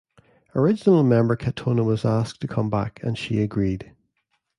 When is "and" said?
3.03-3.15